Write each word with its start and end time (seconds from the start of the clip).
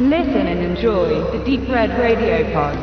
Listen 0.00 0.46
and 0.46 0.60
enjoy 0.60 1.08
the 1.32 1.44
Deep 1.44 1.68
Red 1.68 1.90
Radio 1.98 2.44
Pod. 2.52 2.78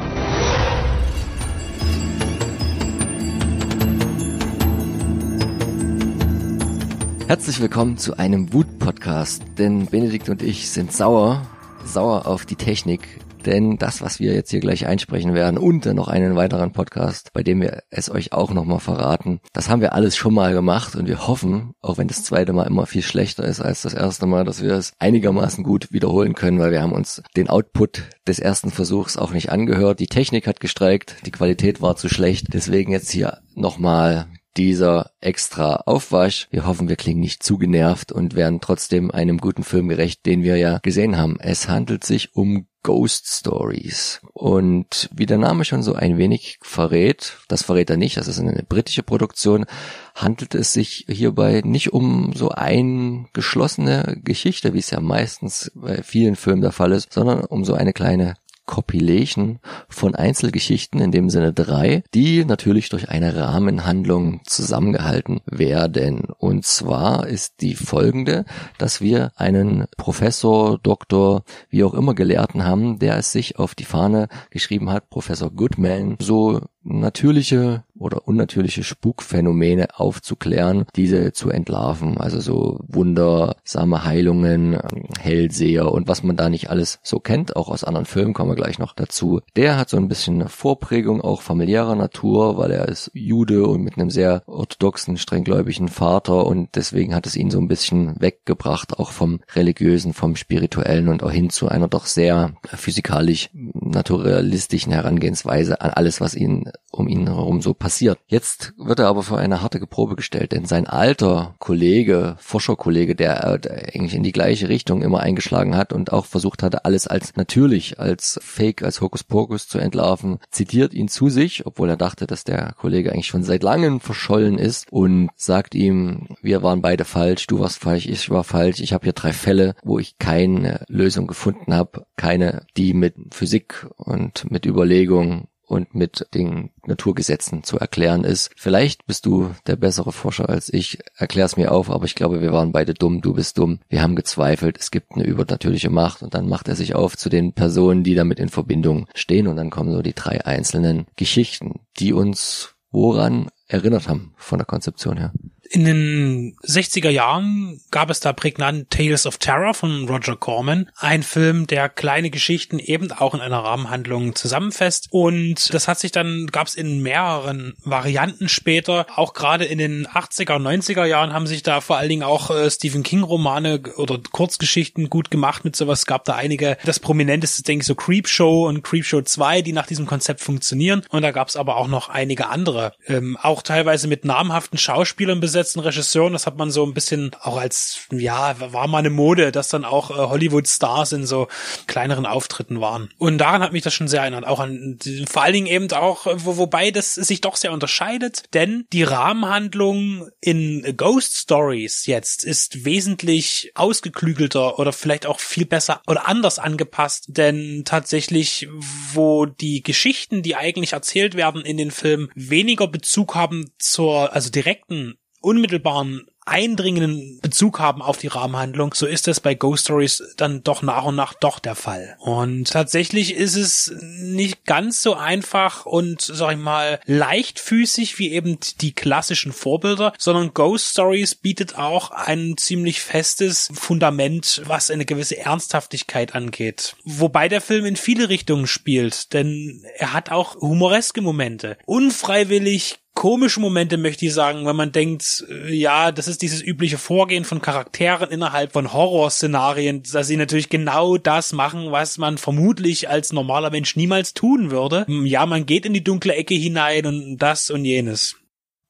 Herzlich 7.29 7.61
willkommen 7.61 7.97
zu 7.97 8.17
einem 8.17 8.51
Wut-Podcast, 8.51 9.43
denn 9.57 9.85
Benedikt 9.85 10.27
und 10.27 10.43
ich 10.43 10.69
sind 10.69 10.91
sauer, 10.91 11.47
sauer 11.85 12.27
auf 12.27 12.45
die 12.45 12.57
Technik, 12.57 13.07
denn 13.45 13.77
das, 13.77 14.01
was 14.01 14.19
wir 14.19 14.33
jetzt 14.33 14.51
hier 14.51 14.59
gleich 14.59 14.85
einsprechen 14.87 15.33
werden 15.33 15.57
und 15.57 15.85
dann 15.85 15.95
noch 15.95 16.07
einen 16.07 16.35
weiteren 16.35 16.71
Podcast, 16.71 17.31
bei 17.33 17.43
dem 17.43 17.61
wir 17.61 17.83
es 17.89 18.09
euch 18.09 18.33
auch 18.33 18.53
nochmal 18.53 18.79
verraten, 18.79 19.39
das 19.53 19.69
haben 19.69 19.81
wir 19.81 19.93
alles 19.93 20.17
schon 20.17 20.33
mal 20.33 20.53
gemacht 20.53 20.95
und 20.95 21.07
wir 21.07 21.27
hoffen, 21.27 21.73
auch 21.81 21.97
wenn 21.97 22.07
das 22.07 22.23
zweite 22.23 22.53
Mal 22.53 22.67
immer 22.67 22.85
viel 22.85 23.01
schlechter 23.01 23.43
ist 23.43 23.61
als 23.61 23.81
das 23.83 23.93
erste 23.93 24.25
Mal, 24.25 24.43
dass 24.43 24.61
wir 24.61 24.73
es 24.73 24.93
einigermaßen 24.99 25.63
gut 25.63 25.91
wiederholen 25.91 26.33
können, 26.33 26.59
weil 26.59 26.71
wir 26.71 26.81
haben 26.81 26.93
uns 26.93 27.21
den 27.35 27.49
Output 27.49 28.03
des 28.27 28.39
ersten 28.39 28.71
Versuchs 28.71 29.17
auch 29.17 29.31
nicht 29.31 29.51
angehört. 29.51 29.99
Die 29.99 30.07
Technik 30.07 30.47
hat 30.47 30.59
gestreikt, 30.59 31.17
die 31.25 31.31
Qualität 31.31 31.81
war 31.81 31.95
zu 31.95 32.09
schlecht, 32.09 32.53
deswegen 32.53 32.91
jetzt 32.91 33.11
hier 33.11 33.39
nochmal 33.53 34.27
dieser 34.57 35.11
extra 35.21 35.83
Aufwasch. 35.85 36.47
Wir 36.51 36.65
hoffen, 36.65 36.89
wir 36.89 36.95
klingen 36.95 37.19
nicht 37.19 37.43
zu 37.43 37.57
genervt 37.57 38.11
und 38.11 38.35
werden 38.35 38.61
trotzdem 38.61 39.11
einem 39.11 39.37
guten 39.37 39.63
Film 39.63 39.87
gerecht, 39.87 40.25
den 40.25 40.43
wir 40.43 40.57
ja 40.57 40.79
gesehen 40.79 41.17
haben. 41.17 41.37
Es 41.39 41.67
handelt 41.67 42.03
sich 42.03 42.35
um 42.35 42.67
Ghost 42.85 43.25
Stories. 43.27 44.21
Und 44.33 45.09
wie 45.11 45.25
der 45.25 45.39
Name 45.39 45.65
schon 45.65 45.81
so 45.81 45.95
ein 45.95 46.19
wenig 46.19 46.59
verrät, 46.61 47.37
das 47.47 47.63
verrät 47.63 47.89
er 47.89 47.97
nicht, 47.97 48.15
das 48.15 48.27
ist 48.27 48.39
eine 48.39 48.63
britische 48.69 49.01
Produktion, 49.01 49.65
handelt 50.13 50.53
es 50.53 50.71
sich 50.71 51.05
hierbei 51.09 51.63
nicht 51.65 51.93
um 51.93 52.33
so 52.35 52.49
eine 52.49 53.25
geschlossene 53.33 54.21
Geschichte, 54.23 54.75
wie 54.75 54.79
es 54.79 54.91
ja 54.91 54.99
meistens 54.99 55.71
bei 55.73 56.03
vielen 56.03 56.35
Filmen 56.35 56.61
der 56.61 56.71
Fall 56.71 56.91
ist, 56.91 57.11
sondern 57.11 57.43
um 57.45 57.65
so 57.65 57.73
eine 57.73 57.91
kleine 57.91 58.35
Compilation 58.65 59.59
von 59.89 60.15
Einzelgeschichten, 60.15 60.99
in 61.01 61.11
dem 61.11 61.29
Sinne 61.29 61.53
drei, 61.53 62.03
die 62.13 62.45
natürlich 62.45 62.89
durch 62.89 63.09
eine 63.09 63.35
Rahmenhandlung 63.35 64.41
zusammengehalten 64.45 65.41
werden. 65.45 66.25
Und 66.37 66.65
zwar 66.65 67.27
ist 67.27 67.61
die 67.61 67.75
folgende, 67.75 68.45
dass 68.77 69.01
wir 69.01 69.31
einen 69.35 69.85
Professor, 69.97 70.77
Doktor, 70.79 71.43
wie 71.69 71.83
auch 71.83 71.93
immer 71.93 72.13
Gelehrten 72.15 72.63
haben, 72.63 72.99
der 72.99 73.17
es 73.17 73.31
sich 73.31 73.57
auf 73.59 73.75
die 73.75 73.85
Fahne 73.85 74.27
geschrieben 74.49 74.89
hat, 74.89 75.09
Professor 75.09 75.51
Goodman, 75.51 76.17
so 76.19 76.61
natürliche 76.85 77.83
oder 77.97 78.27
unnatürliche 78.27 78.83
Spukphänomene 78.83 79.87
aufzuklären, 79.95 80.85
diese 80.95 81.33
zu 81.33 81.49
entlarven. 81.49 82.17
Also 82.17 82.39
so 82.39 82.79
wundersame 82.87 84.03
Heilungen, 84.05 84.77
Hellseher 85.19 85.91
und 85.91 86.07
was 86.07 86.23
man 86.23 86.35
da 86.35 86.49
nicht 86.49 86.69
alles 86.69 86.99
so 87.03 87.19
kennt, 87.19 87.55
auch 87.55 87.69
aus 87.69 87.83
anderen 87.83 88.05
Filmen 88.05 88.33
kommen 88.33 88.51
wir 88.51 88.55
gleich 88.55 88.79
noch 88.79 88.93
dazu. 88.93 89.41
Der 89.55 89.77
hat 89.77 89.89
so 89.89 89.97
ein 89.97 90.07
bisschen 90.07 90.47
Vorprägung 90.47 91.21
auch 91.21 91.41
familiärer 91.41 91.95
Natur, 91.95 92.57
weil 92.57 92.71
er 92.71 92.87
ist 92.87 93.11
Jude 93.13 93.65
und 93.65 93.81
mit 93.81 93.97
einem 93.97 94.09
sehr 94.09 94.43
orthodoxen, 94.45 95.17
strenggläubigen 95.17 95.87
Vater 95.87 96.45
und 96.45 96.75
deswegen 96.75 97.15
hat 97.15 97.25
es 97.25 97.35
ihn 97.35 97.49
so 97.49 97.59
ein 97.59 97.67
bisschen 97.67 98.19
weggebracht, 98.19 98.99
auch 98.99 99.11
vom 99.11 99.39
religiösen, 99.55 100.13
vom 100.13 100.35
spirituellen 100.35 101.07
und 101.07 101.23
auch 101.23 101.31
hin 101.31 101.49
zu 101.49 101.69
einer 101.69 101.87
doch 101.87 102.05
sehr 102.05 102.53
physikalisch 102.65 103.49
naturalistischen 103.53 104.91
Herangehensweise 104.91 105.81
an 105.81 105.91
alles, 105.91 106.19
was 106.19 106.35
ihn 106.35 106.69
um 106.91 107.07
ihn 107.07 107.27
herum 107.27 107.61
so 107.61 107.73
passiert. 107.73 108.19
Jetzt 108.27 108.73
wird 108.77 108.99
er 108.99 109.07
aber 109.07 109.23
vor 109.23 109.37
eine 109.37 109.61
harte 109.61 109.79
Probe 109.85 110.15
gestellt, 110.15 110.51
denn 110.51 110.65
sein 110.65 110.87
alter 110.87 111.55
Kollege, 111.59 112.35
Forscherkollege, 112.39 113.15
der, 113.15 113.57
der 113.57 113.93
eigentlich 113.93 114.15
in 114.15 114.23
die 114.23 114.31
gleiche 114.31 114.69
Richtung 114.69 115.01
immer 115.01 115.19
eingeschlagen 115.19 115.75
hat 115.75 115.93
und 115.93 116.11
auch 116.11 116.25
versucht 116.25 116.63
hatte, 116.63 116.85
alles 116.85 117.07
als 117.07 117.35
natürlich, 117.35 117.99
als 117.99 118.39
Fake, 118.41 118.83
als 118.83 119.01
Hokuspokus 119.01 119.67
zu 119.67 119.77
entlarven, 119.77 120.39
zitiert 120.51 120.93
ihn 120.93 121.07
zu 121.07 121.29
sich, 121.29 121.65
obwohl 121.65 121.89
er 121.89 121.97
dachte, 121.97 122.27
dass 122.27 122.43
der 122.43 122.73
Kollege 122.77 123.11
eigentlich 123.11 123.27
schon 123.27 123.43
seit 123.43 123.63
langem 123.63 123.99
verschollen 123.99 124.57
ist 124.57 124.87
und 124.91 125.29
sagt 125.35 125.75
ihm, 125.75 126.27
wir 126.41 126.63
waren 126.63 126.81
beide 126.81 127.05
falsch, 127.05 127.47
du 127.47 127.59
warst 127.59 127.79
falsch, 127.79 128.07
ich 128.07 128.29
war 128.29 128.43
falsch, 128.43 128.79
ich 128.79 128.93
habe 128.93 129.03
hier 129.03 129.13
drei 129.13 129.33
Fälle, 129.33 129.75
wo 129.83 129.99
ich 129.99 130.17
keine 130.17 130.85
Lösung 130.87 131.27
gefunden 131.27 131.73
habe, 131.73 132.05
keine, 132.15 132.65
die 132.77 132.93
mit 132.93 133.15
Physik 133.31 133.87
und 133.97 134.49
mit 134.49 134.65
Überlegung 134.65 135.47
und 135.67 135.95
mit 135.95 136.27
den 136.33 136.71
Naturgesetzen 136.85 137.63
zu 137.63 137.79
erklären 137.79 138.23
ist. 138.23 138.51
Vielleicht 138.55 139.05
bist 139.05 139.25
du 139.25 139.51
der 139.67 139.75
bessere 139.75 140.11
Forscher 140.11 140.49
als 140.49 140.71
ich. 140.71 140.99
Erklär's 141.17 141.57
mir 141.57 141.71
auf, 141.71 141.89
aber 141.89 142.05
ich 142.05 142.15
glaube, 142.15 142.41
wir 142.41 142.53
waren 142.53 142.71
beide 142.71 142.93
dumm. 142.93 143.21
Du 143.21 143.33
bist 143.33 143.57
dumm. 143.57 143.79
Wir 143.89 144.01
haben 144.01 144.15
gezweifelt. 144.15 144.77
Es 144.79 144.91
gibt 144.91 145.13
eine 145.13 145.25
übernatürliche 145.25 145.89
Macht 145.89 146.23
und 146.23 146.33
dann 146.33 146.47
macht 146.47 146.67
er 146.67 146.75
sich 146.75 146.95
auf 146.95 147.17
zu 147.17 147.29
den 147.29 147.53
Personen, 147.53 148.03
die 148.03 148.15
damit 148.15 148.39
in 148.39 148.49
Verbindung 148.49 149.07
stehen 149.13 149.47
und 149.47 149.55
dann 149.55 149.69
kommen 149.69 149.91
so 149.91 150.01
die 150.01 150.13
drei 150.13 150.45
einzelnen 150.45 151.07
Geschichten, 151.15 151.79
die 151.99 152.13
uns 152.13 152.75
woran 152.91 153.49
erinnert 153.67 154.07
haben 154.07 154.33
von 154.37 154.57
der 154.57 154.65
Konzeption 154.65 155.17
her. 155.17 155.33
In 155.75 155.83
den 155.83 156.55
60er 156.65 157.09
Jahren 157.09 157.81
gab 157.91 158.09
es 158.09 158.21
da 158.21 158.31
prägnant 158.31 158.89
Tales 158.91 159.25
of 159.25 159.39
Terror 159.39 159.73
von 159.73 160.07
Roger 160.07 160.37
Corman, 160.37 160.89
ein 160.95 161.21
Film, 161.21 161.67
der 161.67 161.89
kleine 161.89 162.29
Geschichten 162.29 162.79
eben 162.79 163.11
auch 163.11 163.33
in 163.33 163.41
einer 163.41 163.59
Rahmenhandlung 163.59 164.35
zusammenfasst. 164.35 165.09
Und 165.11 165.73
das 165.73 165.89
hat 165.89 165.99
sich 165.99 166.13
dann 166.13 166.47
gab 166.47 166.67
es 166.67 166.75
in 166.75 167.01
mehreren 167.01 167.73
Varianten 167.83 168.47
später, 168.47 169.05
auch 169.17 169.33
gerade 169.33 169.65
in 169.65 169.77
den 169.77 170.07
80er, 170.07 170.61
90er 170.61 171.03
Jahren 171.03 171.33
haben 171.33 171.45
sich 171.45 171.61
da 171.61 171.81
vor 171.81 171.97
allen 171.97 172.07
Dingen 172.07 172.23
auch 172.23 172.51
äh, 172.51 172.71
Stephen 172.71 173.03
King 173.03 173.23
Romane 173.23 173.81
oder 173.97 174.17
Kurzgeschichten 174.31 175.09
gut 175.09 175.29
gemacht. 175.29 175.65
Mit 175.65 175.75
sowas, 175.75 176.05
gab 176.05 176.23
da 176.23 176.35
einige, 176.35 176.77
das 176.85 177.01
prominenteste 177.01 177.63
denke 177.63 177.81
ich 177.81 177.87
so 177.87 177.95
Creepshow 177.95 178.65
und 178.69 178.81
Creepshow 178.81 179.23
2, 179.23 179.61
die 179.61 179.73
nach 179.73 179.87
diesem 179.87 180.05
Konzept 180.05 180.39
funktionieren. 180.39 181.05
Und 181.09 181.23
da 181.23 181.31
gab 181.31 181.49
es 181.49 181.57
aber 181.57 181.75
auch 181.75 181.89
noch 181.89 182.07
einige 182.07 182.47
andere, 182.47 182.93
ähm, 183.07 183.37
auch 183.41 183.61
teilweise 183.61 184.07
mit 184.07 184.23
namhaften 184.23 184.77
Schauspielern 184.77 185.41
besetzt 185.41 185.64
umgesetzten 185.65 185.81
Regisseuren. 185.81 186.33
Das 186.33 186.45
hat 186.45 186.57
man 186.57 186.71
so 186.71 186.85
ein 186.85 186.93
bisschen 186.93 187.31
auch 187.41 187.57
als, 187.57 188.07
ja, 188.11 188.55
war 188.59 188.87
mal 188.87 188.99
eine 188.99 189.09
Mode, 189.09 189.51
dass 189.51 189.69
dann 189.69 189.85
auch 189.85 190.11
äh, 190.11 190.13
Hollywood-Stars 190.13 191.13
in 191.13 191.25
so 191.25 191.47
kleineren 191.87 192.25
Auftritten 192.25 192.81
waren. 192.81 193.09
Und 193.17 193.37
daran 193.39 193.61
hat 193.61 193.73
mich 193.73 193.83
das 193.83 193.93
schon 193.93 194.07
sehr 194.07 194.21
erinnert. 194.21 194.45
Auch 194.45 194.59
an, 194.59 194.99
vor 195.27 195.43
allen 195.43 195.53
Dingen 195.53 195.67
eben 195.67 195.91
auch, 195.91 196.27
wo, 196.35 196.57
wobei 196.57 196.91
das 196.91 197.15
sich 197.15 197.41
doch 197.41 197.55
sehr 197.55 197.71
unterscheidet, 197.71 198.43
denn 198.53 198.85
die 198.93 199.03
Rahmenhandlung 199.03 200.29
in 200.41 200.95
Ghost 200.95 201.35
Stories 201.35 202.05
jetzt 202.05 202.43
ist 202.43 202.85
wesentlich 202.85 203.71
ausgeklügelter 203.75 204.79
oder 204.79 204.93
vielleicht 204.93 205.25
auch 205.25 205.39
viel 205.39 205.65
besser 205.65 206.01
oder 206.07 206.27
anders 206.27 206.59
angepasst, 206.59 207.25
denn 207.29 207.83
tatsächlich, 207.85 208.67
wo 209.13 209.45
die 209.45 209.81
Geschichten, 209.81 210.43
die 210.43 210.55
eigentlich 210.55 210.93
erzählt 210.93 211.35
werden 211.35 211.61
in 211.61 211.77
den 211.77 211.91
Filmen, 211.91 212.29
weniger 212.35 212.87
Bezug 212.87 213.35
haben 213.35 213.71
zur, 213.77 214.33
also 214.33 214.49
direkten 214.49 215.15
unmittelbaren 215.45 216.25
eindringenden 216.45 217.39
Bezug 217.41 217.79
haben 217.79 218.01
auf 218.01 218.17
die 218.17 218.27
Rahmenhandlung, 218.27 218.93
so 218.93 219.07
ist 219.07 219.27
das 219.27 219.39
bei 219.39 219.55
Ghost 219.55 219.85
Stories 219.85 220.35
dann 220.37 220.63
doch 220.63 220.83
nach 220.83 221.05
und 221.05 221.15
nach 221.15 221.33
doch 221.33 221.59
der 221.59 221.75
Fall. 221.75 222.15
Und 222.19 222.69
tatsächlich 222.69 223.33
ist 223.33 223.55
es 223.55 223.93
nicht 223.99 224.63
ganz 224.65 225.01
so 225.01 225.15
einfach 225.15 225.85
und, 225.85 226.21
sag 226.21 226.53
ich 226.53 226.59
mal, 226.59 226.99
leichtfüßig 227.05 228.19
wie 228.19 228.31
eben 228.31 228.59
die 228.79 228.93
klassischen 228.93 229.53
Vorbilder, 229.53 230.13
sondern 230.19 230.53
Ghost 230.53 230.91
Stories 230.91 231.33
bietet 231.33 231.77
auch 231.77 232.11
ein 232.11 232.57
ziemlich 232.57 233.01
festes 233.01 233.69
Fundament, 233.73 234.61
was 234.65 234.91
eine 234.91 235.05
gewisse 235.05 235.37
Ernsthaftigkeit 235.37 236.35
angeht. 236.35 236.95
Wobei 237.03 237.49
der 237.49 237.61
Film 237.61 237.85
in 237.85 237.95
viele 237.95 238.29
Richtungen 238.29 238.67
spielt, 238.67 239.33
denn 239.33 239.83
er 239.97 240.13
hat 240.13 240.29
auch 240.31 240.55
humoreske 240.61 241.21
Momente. 241.21 241.77
Unfreiwillig 241.85 242.99
komische 243.25 243.59
Momente, 243.59 243.97
möchte 243.97 244.27
ich 244.27 244.35
sagen, 244.35 244.67
wenn 244.67 244.75
man 244.75 244.91
denkt, 244.91 245.45
äh, 245.49 245.73
ja, 245.73 246.11
das 246.11 246.27
ist 246.27 246.43
dieses 246.43 246.61
übliche 246.61 246.99
Vorgehen 246.99 247.43
von 247.43 247.59
Charakteren 247.59 248.29
innerhalb 248.29 248.73
von 248.73 248.93
Horrorszenarien, 248.93 250.03
dass 250.13 250.27
sie 250.27 250.37
natürlich 250.37 250.69
genau 250.69 251.17
das 251.17 251.51
machen, 251.51 251.91
was 251.91 252.19
man 252.19 252.37
vermutlich 252.37 253.09
als 253.09 253.33
normaler 253.33 253.71
Mensch 253.71 253.95
niemals 253.95 254.35
tun 254.35 254.69
würde. 254.69 255.07
Hm, 255.07 255.25
ja, 255.25 255.47
man 255.47 255.65
geht 255.65 255.87
in 255.87 255.93
die 255.93 256.03
dunkle 256.03 256.35
Ecke 256.35 256.53
hinein 256.53 257.07
und 257.07 257.39
das 257.39 257.71
und 257.71 257.83
jenes. 257.83 258.35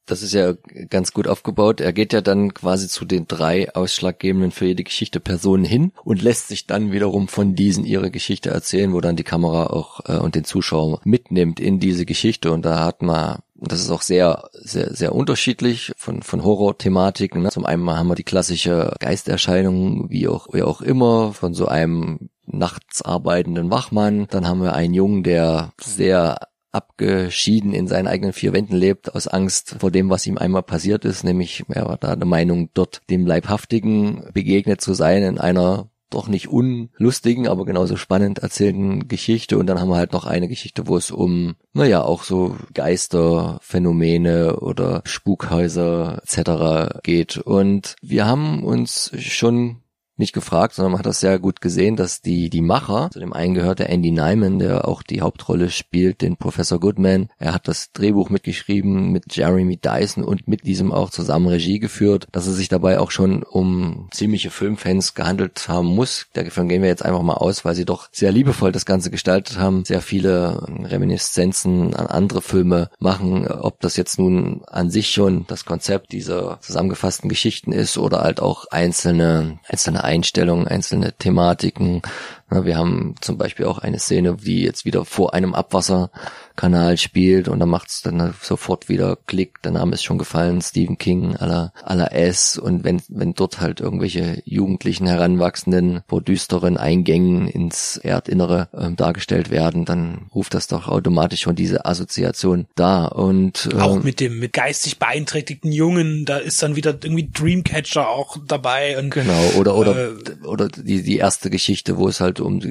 Das 0.05 0.21
ist 0.21 0.33
ja 0.33 0.53
ganz 0.89 1.13
gut 1.13 1.27
aufgebaut. 1.27 1.81
Er 1.81 1.93
geht 1.93 2.13
ja 2.13 2.21
dann 2.21 2.53
quasi 2.53 2.87
zu 2.87 3.05
den 3.05 3.27
drei 3.27 3.73
ausschlaggebenden 3.73 4.51
für 4.51 4.65
jede 4.65 4.83
Geschichte 4.83 5.19
Personen 5.19 5.65
hin 5.65 5.91
und 6.03 6.21
lässt 6.21 6.47
sich 6.47 6.67
dann 6.67 6.91
wiederum 6.91 7.27
von 7.27 7.55
diesen 7.55 7.85
ihre 7.85 8.11
Geschichte 8.11 8.51
erzählen, 8.51 8.93
wo 8.93 9.01
dann 9.01 9.15
die 9.15 9.23
Kamera 9.23 9.67
auch 9.67 10.01
äh, 10.05 10.17
und 10.17 10.35
den 10.35 10.43
Zuschauer 10.43 11.01
mitnimmt 11.03 11.59
in 11.59 11.79
diese 11.79 12.05
Geschichte. 12.05 12.51
Und 12.51 12.65
da 12.65 12.85
hat 12.85 13.01
man 13.01 13.39
das 13.57 13.79
ist 13.79 13.89
auch 13.89 14.01
sehr, 14.01 14.49
sehr, 14.51 14.93
sehr 14.93 15.15
unterschiedlich 15.15 15.93
von, 15.95 16.21
von 16.21 16.43
Horror-Thematiken. 16.43 17.41
Ne? 17.41 17.49
Zum 17.49 17.65
einen 17.65 17.89
haben 17.89 18.09
wir 18.09 18.15
die 18.15 18.23
klassische 18.23 18.93
Geisterscheinung, 18.99 20.09
wie 20.09 20.27
auch, 20.27 20.47
wie 20.51 20.61
auch 20.61 20.81
immer, 20.81 21.33
von 21.33 21.53
so 21.53 21.67
einem 21.67 22.29
nachts 22.45 23.01
arbeitenden 23.01 23.71
Wachmann. 23.71 24.27
Dann 24.29 24.47
haben 24.47 24.61
wir 24.61 24.73
einen 24.73 24.93
Jungen, 24.93 25.23
der 25.23 25.71
sehr 25.81 26.37
abgeschieden 26.75 27.73
in 27.73 27.87
seinen 27.87 28.07
eigenen 28.07 28.33
vier 28.33 28.53
Wänden 28.53 28.75
lebt, 28.75 29.15
aus 29.15 29.27
Angst 29.27 29.77
vor 29.79 29.91
dem, 29.91 30.09
was 30.09 30.27
ihm 30.27 30.37
einmal 30.37 30.63
passiert 30.63 31.05
ist, 31.05 31.23
nämlich 31.23 31.63
er 31.69 31.87
war 31.87 31.97
da 31.97 32.15
der 32.15 32.27
Meinung, 32.27 32.69
dort 32.73 33.01
dem 33.09 33.25
Leibhaftigen 33.25 34.25
begegnet 34.33 34.81
zu 34.81 34.93
sein 34.93 35.23
in 35.23 35.37
einer 35.39 35.89
doch 36.09 36.27
nicht 36.27 36.47
unlustigen, 36.47 37.47
aber 37.47 37.65
genauso 37.65 37.97
spannend 37.97 38.39
erzählten 38.39 39.07
Geschichte. 39.07 39.57
Und 39.57 39.67
dann 39.67 39.79
haben 39.79 39.89
wir 39.89 39.97
halt 39.97 40.13
noch 40.13 40.25
eine 40.25 40.47
Geschichte, 40.47 40.87
wo 40.87 40.97
es 40.97 41.11
um, 41.11 41.55
naja, 41.73 42.03
auch 42.03 42.23
so 42.23 42.55
Geisterphänomene 42.73 44.59
oder 44.59 45.01
Spukhäuser 45.05 46.21
etc. 46.23 46.99
geht. 47.03 47.37
Und 47.37 47.95
wir 48.01 48.25
haben 48.25 48.63
uns 48.63 49.11
schon 49.17 49.81
nicht 50.17 50.33
gefragt, 50.33 50.75
sondern 50.75 50.93
man 50.93 50.99
hat 50.99 51.05
das 51.05 51.19
sehr 51.19 51.39
gut 51.39 51.61
gesehen, 51.61 51.95
dass 51.95 52.21
die, 52.21 52.49
die 52.49 52.61
Macher, 52.61 53.09
zu 53.11 53.19
dem 53.19 53.33
einen 53.33 53.53
gehört 53.53 53.79
der 53.79 53.89
Andy 53.89 54.11
Nyman, 54.11 54.59
der 54.59 54.87
auch 54.87 55.03
die 55.03 55.21
Hauptrolle 55.21 55.69
spielt, 55.69 56.21
den 56.21 56.37
Professor 56.37 56.79
Goodman. 56.79 57.29
Er 57.37 57.53
hat 57.53 57.67
das 57.67 57.91
Drehbuch 57.91 58.29
mitgeschrieben 58.29 59.11
mit 59.11 59.35
Jeremy 59.35 59.77
Dyson 59.77 60.23
und 60.23 60.47
mit 60.47 60.65
diesem 60.65 60.91
auch 60.91 61.09
zusammen 61.09 61.47
Regie 61.47 61.79
geführt, 61.79 62.27
dass 62.31 62.47
es 62.47 62.55
sich 62.55 62.69
dabei 62.69 62.99
auch 62.99 63.11
schon 63.11 63.43
um 63.43 64.07
ziemliche 64.11 64.49
Filmfans 64.49 65.15
gehandelt 65.15 65.67
haben 65.67 65.87
muss. 65.87 66.27
Davon 66.33 66.69
gehen 66.69 66.81
wir 66.81 66.89
jetzt 66.89 67.03
einfach 67.03 67.21
mal 67.21 67.33
aus, 67.33 67.65
weil 67.65 67.75
sie 67.75 67.85
doch 67.85 68.09
sehr 68.11 68.31
liebevoll 68.31 68.71
das 68.71 68.85
Ganze 68.85 69.11
gestaltet 69.11 69.57
haben, 69.57 69.83
sehr 69.83 70.01
viele 70.01 70.65
Reminiszenzen 70.83 71.93
an 71.93 72.07
andere 72.07 72.41
Filme 72.41 72.89
machen, 72.99 73.47
ob 73.47 73.81
das 73.81 73.97
jetzt 73.97 74.17
nun 74.17 74.63
an 74.67 74.89
sich 74.89 75.09
schon 75.09 75.45
das 75.47 75.65
Konzept 75.65 76.11
dieser 76.13 76.59
zusammengefassten 76.61 77.29
Geschichten 77.29 77.71
ist 77.71 77.97
oder 77.97 78.21
halt 78.21 78.39
auch 78.39 78.65
einzelne, 78.71 79.59
einzelne 79.67 80.04
Einstellungen, 80.05 80.67
einzelne 80.67 81.13
Thematiken. 81.13 82.01
Wir 82.49 82.77
haben 82.77 83.15
zum 83.21 83.37
Beispiel 83.37 83.65
auch 83.65 83.79
eine 83.79 83.99
Szene, 83.99 84.37
die 84.37 84.61
jetzt 84.61 84.85
wieder 84.85 85.03
vor 85.03 85.33
einem 85.33 85.55
Abwasser 85.55 86.11
Kanal 86.55 86.97
spielt 86.97 87.47
und 87.47 87.59
dann 87.59 87.69
macht 87.69 87.89
es 87.89 88.01
dann 88.01 88.33
sofort 88.41 88.87
wieder 88.87 89.17
Klick, 89.27 89.61
der 89.63 89.71
Name 89.71 89.93
ist 89.93 90.03
schon 90.03 90.17
gefallen, 90.17 90.61
Stephen 90.61 90.97
King 90.97 91.35
aller 91.35 91.73
aller 91.83 92.13
S. 92.13 92.57
Und 92.57 92.83
wenn 92.83 93.01
wenn 93.09 93.33
dort 93.33 93.59
halt 93.59 93.81
irgendwelche 93.81 94.41
jugendlichen 94.45 95.05
Heranwachsenden 95.05 96.01
vor 96.07 96.21
düsteren 96.21 96.77
Eingängen 96.77 97.47
ins 97.47 97.97
Erdinnere 97.97 98.69
äh, 98.71 98.91
dargestellt 98.91 99.49
werden, 99.49 99.85
dann 99.85 100.27
ruft 100.33 100.53
das 100.53 100.67
doch 100.67 100.87
automatisch 100.87 101.41
schon 101.41 101.55
diese 101.55 101.85
Assoziation 101.85 102.67
da. 102.75 103.05
Und 103.05 103.69
äh, 103.73 103.79
auch 103.79 104.01
mit 104.01 104.19
dem 104.19 104.39
mit 104.39 104.53
geistig 104.53 104.97
beeinträchtigten 104.97 105.71
Jungen, 105.71 106.25
da 106.25 106.37
ist 106.37 106.63
dann 106.63 106.75
wieder 106.77 106.91
irgendwie 106.91 107.29
Dreamcatcher 107.29 108.07
auch 108.07 108.37
dabei 108.47 108.97
und 108.97 109.09
genau 109.09 109.51
oder 109.57 109.75
oder 109.75 110.11
äh, 110.11 110.45
oder 110.45 110.69
die 110.69 111.03
die 111.03 111.17
erste 111.17 111.49
Geschichte, 111.49 111.97
wo 111.97 112.07
es 112.07 112.21
halt 112.21 112.34
um 112.39 112.61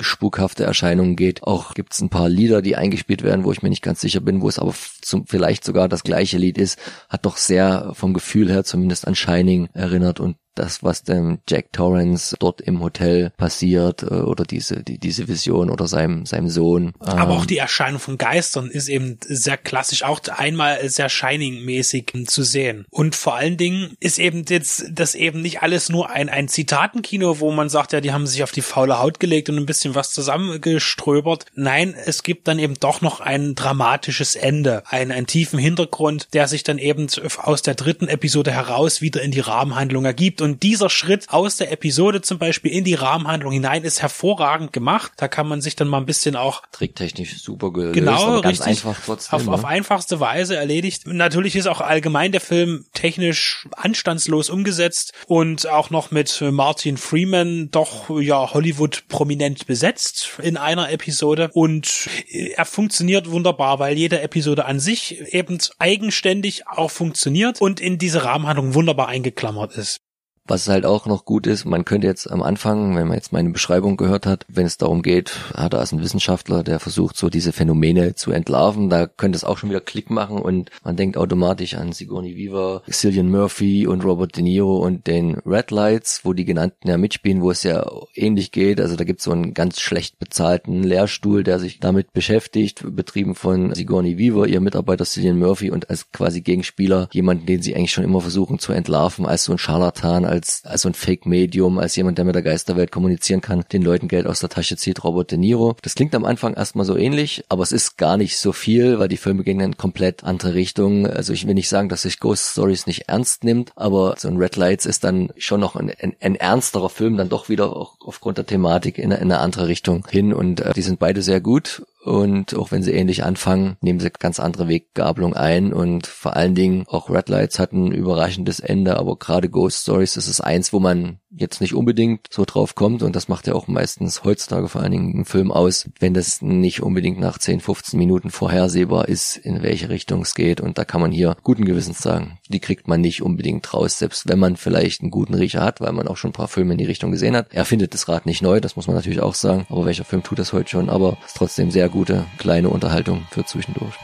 spukhafte 0.00 0.64
Erscheinungen 0.64 1.16
geht, 1.16 1.42
auch 1.42 1.74
gibt's 1.74 2.00
ein 2.00 2.10
paar 2.10 2.28
Lieder, 2.28 2.62
die 2.62 2.76
eingespielt 2.76 3.22
werden, 3.22 3.44
wo 3.44 3.52
ich 3.52 3.62
mir 3.62 3.68
nicht 3.68 3.82
ganz 3.82 4.00
sicher 4.00 4.20
bin, 4.20 4.40
wo 4.40 4.48
es 4.48 4.58
aber 4.58 4.74
zum, 5.00 5.26
vielleicht 5.26 5.64
sogar 5.64 5.88
das 5.88 6.04
gleiche 6.04 6.38
Lied 6.38 6.58
ist, 6.58 6.78
hat 7.08 7.26
doch 7.26 7.36
sehr 7.36 7.92
vom 7.94 8.14
Gefühl 8.14 8.50
her 8.50 8.64
zumindest 8.64 9.06
an 9.06 9.14
Shining 9.14 9.68
erinnert 9.72 10.20
und 10.20 10.36
das, 10.54 10.82
was 10.82 11.02
dem 11.02 11.38
Jack 11.48 11.72
Torrance 11.72 12.36
dort 12.38 12.60
im 12.60 12.80
Hotel 12.80 13.30
passiert 13.36 14.02
äh, 14.02 14.06
oder 14.06 14.44
diese 14.44 14.82
die, 14.82 14.98
diese 14.98 15.28
Vision 15.28 15.70
oder 15.70 15.86
seinem 15.86 16.26
seinem 16.26 16.48
Sohn. 16.48 16.92
Aber 17.00 17.34
auch 17.34 17.42
ähm, 17.42 17.46
die 17.46 17.58
Erscheinung 17.58 18.00
von 18.00 18.18
Geistern 18.18 18.70
ist 18.70 18.88
eben 18.88 19.18
sehr 19.22 19.56
klassisch, 19.56 20.02
auch 20.02 20.20
einmal 20.28 20.88
sehr 20.88 21.08
Shining-mäßig 21.08 22.12
zu 22.26 22.42
sehen. 22.42 22.84
Und 22.90 23.16
vor 23.16 23.34
allen 23.34 23.56
Dingen 23.56 23.96
ist 24.00 24.18
eben 24.18 24.44
jetzt 24.48 24.84
das 24.92 25.14
eben 25.14 25.40
nicht 25.40 25.62
alles 25.62 25.88
nur 25.88 26.10
ein 26.10 26.28
ein 26.28 26.48
Zitatenkino, 26.48 27.40
wo 27.40 27.50
man 27.50 27.68
sagt, 27.68 27.92
ja, 27.92 28.00
die 28.00 28.12
haben 28.12 28.26
sich 28.26 28.42
auf 28.42 28.52
die 28.52 28.62
faule 28.62 28.98
Haut 28.98 29.20
gelegt 29.20 29.48
und 29.48 29.56
ein 29.56 29.66
bisschen 29.66 29.94
was 29.94 30.12
zusammengeströbert. 30.12 31.46
Nein, 31.54 31.94
es 31.94 32.22
gibt 32.22 32.48
dann 32.48 32.58
eben 32.58 32.74
doch 32.78 33.00
noch 33.00 33.20
ein 33.20 33.54
dramatisches 33.54 34.36
Ende, 34.36 34.82
einen, 34.86 35.12
einen 35.12 35.26
tiefen 35.26 35.58
Hintergrund, 35.58 36.28
der 36.34 36.48
sich 36.48 36.62
dann 36.62 36.78
eben 36.78 37.06
aus 37.38 37.62
der 37.62 37.74
dritten 37.74 38.08
Episode 38.08 38.52
heraus 38.52 39.00
wieder 39.00 39.22
in 39.22 39.30
die 39.30 39.40
Rahmenhandlung 39.40 40.04
ergibt 40.04 40.41
und 40.42 40.62
dieser 40.62 40.90
Schritt 40.90 41.28
aus 41.30 41.56
der 41.56 41.72
Episode 41.72 42.20
zum 42.20 42.38
Beispiel 42.38 42.72
in 42.72 42.84
die 42.84 42.94
Rahmenhandlung 42.94 43.52
hinein 43.52 43.84
ist 43.84 44.02
hervorragend 44.02 44.72
gemacht. 44.72 45.12
Da 45.16 45.28
kann 45.28 45.48
man 45.48 45.60
sich 45.60 45.76
dann 45.76 45.88
mal 45.88 45.98
ein 45.98 46.06
bisschen 46.06 46.36
auch 46.36 46.62
tricktechnisch 46.72 47.42
super 47.42 47.72
gelöst, 47.72 47.94
genau, 47.94 48.40
ganz 48.40 48.58
richtig, 48.58 48.84
einfach 48.84 49.00
trotzdem. 49.04 49.36
Auf, 49.36 49.46
ne? 49.46 49.52
auf 49.52 49.64
einfachste 49.64 50.20
Weise 50.20 50.56
erledigt. 50.56 51.06
Natürlich 51.06 51.56
ist 51.56 51.66
auch 51.66 51.80
allgemein 51.80 52.32
der 52.32 52.40
Film 52.40 52.84
technisch 52.92 53.66
anstandslos 53.76 54.50
umgesetzt 54.50 55.12
und 55.26 55.68
auch 55.68 55.90
noch 55.90 56.10
mit 56.10 56.42
Martin 56.50 56.96
Freeman 56.96 57.70
doch 57.70 58.10
ja 58.20 58.52
Hollywood 58.52 59.04
prominent 59.08 59.66
besetzt 59.66 60.38
in 60.42 60.56
einer 60.56 60.90
Episode 60.90 61.50
und 61.52 62.08
er 62.28 62.64
funktioniert 62.64 63.30
wunderbar, 63.30 63.78
weil 63.78 63.96
jede 63.96 64.20
Episode 64.20 64.64
an 64.64 64.80
sich 64.80 65.20
eben 65.32 65.58
eigenständig 65.78 66.66
auch 66.66 66.90
funktioniert 66.90 67.60
und 67.60 67.80
in 67.80 67.98
diese 67.98 68.24
Rahmenhandlung 68.24 68.74
wunderbar 68.74 69.08
eingeklammert 69.08 69.76
ist. 69.76 69.98
Was 70.46 70.68
halt 70.68 70.84
auch 70.84 71.06
noch 71.06 71.24
gut 71.24 71.46
ist, 71.46 71.64
man 71.64 71.84
könnte 71.84 72.08
jetzt 72.08 72.30
am 72.30 72.42
Anfang, 72.42 72.96
wenn 72.96 73.06
man 73.06 73.16
jetzt 73.16 73.32
meine 73.32 73.50
Beschreibung 73.50 73.96
gehört 73.96 74.26
hat, 74.26 74.44
wenn 74.48 74.66
es 74.66 74.76
darum 74.76 75.02
geht, 75.02 75.32
ah, 75.54 75.68
da 75.68 75.80
ist 75.80 75.92
ein 75.92 76.02
Wissenschaftler, 76.02 76.64
der 76.64 76.80
versucht 76.80 77.16
so 77.16 77.28
diese 77.28 77.52
Phänomene 77.52 78.16
zu 78.16 78.32
entlarven, 78.32 78.90
da 78.90 79.06
könnte 79.06 79.36
es 79.36 79.44
auch 79.44 79.58
schon 79.58 79.70
wieder 79.70 79.80
Klick 79.80 80.10
machen 80.10 80.38
und 80.38 80.70
man 80.82 80.96
denkt 80.96 81.16
automatisch 81.16 81.74
an 81.74 81.92
Sigourney 81.92 82.36
Weaver, 82.36 82.82
Cillian 82.90 83.30
Murphy 83.30 83.86
und 83.86 84.04
Robert 84.04 84.36
De 84.36 84.42
Niro 84.42 84.78
und 84.78 85.06
den 85.06 85.36
Red 85.46 85.70
Lights, 85.70 86.22
wo 86.24 86.32
die 86.32 86.44
genannten 86.44 86.88
ja 86.88 86.98
mitspielen, 86.98 87.40
wo 87.40 87.52
es 87.52 87.62
ja 87.62 87.88
ähnlich 88.14 88.50
geht. 88.50 88.80
Also 88.80 88.96
da 88.96 89.04
gibt 89.04 89.20
es 89.20 89.24
so 89.24 89.30
einen 89.30 89.54
ganz 89.54 89.80
schlecht 89.80 90.18
bezahlten 90.18 90.82
Lehrstuhl, 90.82 91.44
der 91.44 91.60
sich 91.60 91.78
damit 91.78 92.12
beschäftigt, 92.12 92.84
betrieben 92.96 93.36
von 93.36 93.74
Sigourney 93.74 94.18
Weaver, 94.18 94.48
ihr 94.48 94.60
Mitarbeiter 94.60 95.04
Cillian 95.04 95.38
Murphy 95.38 95.70
und 95.70 95.88
als 95.88 96.10
quasi 96.10 96.40
Gegenspieler 96.40 97.08
jemanden, 97.12 97.46
den 97.46 97.62
sie 97.62 97.76
eigentlich 97.76 97.92
schon 97.92 98.04
immer 98.04 98.20
versuchen 98.20 98.58
zu 98.58 98.72
entlarven, 98.72 99.24
als 99.24 99.44
so 99.44 99.52
ein 99.52 99.58
Scharlatan, 99.58 100.24
als, 100.32 100.62
als 100.64 100.82
so 100.82 100.88
ein 100.88 100.94
Fake-Medium, 100.94 101.78
als 101.78 101.94
jemand, 101.94 102.16
der 102.16 102.24
mit 102.24 102.34
der 102.34 102.42
Geisterwelt 102.42 102.90
kommunizieren 102.90 103.42
kann, 103.42 103.64
den 103.70 103.82
Leuten 103.82 104.08
Geld 104.08 104.26
aus 104.26 104.40
der 104.40 104.48
Tasche 104.48 104.76
zieht, 104.76 105.04
Robert 105.04 105.30
De 105.30 105.38
Niro. 105.38 105.76
Das 105.82 105.94
klingt 105.94 106.14
am 106.14 106.24
Anfang 106.24 106.54
erstmal 106.54 106.86
so 106.86 106.96
ähnlich, 106.96 107.44
aber 107.50 107.62
es 107.62 107.72
ist 107.72 107.98
gar 107.98 108.16
nicht 108.16 108.38
so 108.38 108.52
viel, 108.52 108.98
weil 108.98 109.08
die 109.08 109.18
Filme 109.18 109.44
gehen 109.44 109.60
in 109.60 109.76
komplett 109.76 110.24
andere 110.24 110.54
Richtungen. 110.54 111.06
Also 111.06 111.34
ich 111.34 111.46
will 111.46 111.54
nicht 111.54 111.68
sagen, 111.68 111.90
dass 111.90 112.02
sich 112.02 112.18
Ghost 112.18 112.52
Stories 112.52 112.86
nicht 112.86 113.08
ernst 113.08 113.44
nimmt, 113.44 113.72
aber 113.76 114.14
so 114.18 114.28
ein 114.28 114.38
Red 114.38 114.56
Lights 114.56 114.86
ist 114.86 115.04
dann 115.04 115.30
schon 115.36 115.60
noch 115.60 115.76
ein, 115.76 115.92
ein, 116.00 116.16
ein 116.20 116.34
ernsterer 116.34 116.88
Film, 116.88 117.18
dann 117.18 117.28
doch 117.28 117.50
wieder 117.50 117.76
auch 117.76 117.96
aufgrund 118.00 118.38
der 118.38 118.46
Thematik 118.46 118.96
in, 118.96 119.10
in 119.10 119.20
eine 119.20 119.40
andere 119.40 119.68
Richtung 119.68 120.06
hin 120.10 120.32
und 120.32 120.60
äh, 120.60 120.72
die 120.72 120.82
sind 120.82 120.98
beide 120.98 121.20
sehr 121.20 121.40
gut 121.42 121.82
und 122.02 122.56
auch 122.56 122.72
wenn 122.72 122.82
sie 122.82 122.92
ähnlich 122.92 123.22
anfangen, 123.22 123.76
nehmen 123.80 124.00
sie 124.00 124.10
ganz 124.10 124.40
andere 124.40 124.66
Weggabelung 124.66 125.34
ein. 125.34 125.72
Und 125.72 126.08
vor 126.08 126.34
allen 126.34 126.56
Dingen 126.56 126.84
auch 126.88 127.08
Red 127.08 127.28
Lights 127.28 127.60
hat 127.60 127.72
ein 127.72 127.92
überraschendes 127.92 128.58
Ende, 128.58 128.96
aber 128.96 129.16
gerade 129.16 129.48
Ghost 129.48 129.82
Stories, 129.82 130.16
ist 130.26 130.40
eins, 130.40 130.72
wo 130.72 130.80
man 130.80 131.20
jetzt 131.34 131.60
nicht 131.60 131.74
unbedingt 131.74 132.28
so 132.30 132.44
drauf 132.44 132.74
kommt 132.74 133.02
und 133.02 133.16
das 133.16 133.28
macht 133.28 133.46
ja 133.46 133.54
auch 133.54 133.66
meistens 133.66 134.24
heutzutage 134.24 134.68
vor 134.68 134.82
allen 134.82 134.92
Dingen 134.92 135.14
einen 135.14 135.24
Film 135.24 135.50
aus, 135.50 135.88
wenn 135.98 136.14
das 136.14 136.42
nicht 136.42 136.82
unbedingt 136.82 137.18
nach 137.18 137.38
10, 137.38 137.60
15 137.60 137.98
Minuten 137.98 138.30
vorhersehbar 138.30 139.08
ist, 139.08 139.36
in 139.36 139.62
welche 139.62 139.88
Richtung 139.88 140.22
es 140.22 140.34
geht 140.34 140.60
und 140.60 140.78
da 140.78 140.84
kann 140.84 141.00
man 141.00 141.12
hier 141.12 141.36
guten 141.42 141.64
Gewissens 141.64 141.98
sagen, 141.98 142.38
die 142.48 142.60
kriegt 142.60 142.88
man 142.88 143.00
nicht 143.00 143.22
unbedingt 143.22 143.72
raus, 143.72 143.98
selbst 143.98 144.28
wenn 144.28 144.38
man 144.38 144.56
vielleicht 144.56 145.00
einen 145.00 145.10
guten 145.10 145.34
Riecher 145.34 145.62
hat, 145.62 145.80
weil 145.80 145.92
man 145.92 146.08
auch 146.08 146.16
schon 146.16 146.30
ein 146.30 146.34
paar 146.34 146.48
Filme 146.48 146.72
in 146.72 146.78
die 146.78 146.84
Richtung 146.84 147.10
gesehen 147.10 147.36
hat. 147.36 147.48
Er 147.50 147.64
findet 147.64 147.94
das 147.94 148.08
Rad 148.08 148.26
nicht 148.26 148.42
neu, 148.42 148.60
das 148.60 148.76
muss 148.76 148.86
man 148.86 148.96
natürlich 148.96 149.20
auch 149.20 149.34
sagen, 149.34 149.66
aber 149.68 149.86
welcher 149.86 150.04
Film 150.04 150.22
tut 150.22 150.38
das 150.38 150.52
heute 150.52 150.70
schon, 150.70 150.90
aber 150.90 151.16
ist 151.24 151.36
trotzdem 151.36 151.70
sehr 151.70 151.88
gute 151.88 152.26
kleine 152.38 152.68
Unterhaltung 152.68 153.26
für 153.30 153.44
zwischendurch. 153.44 153.94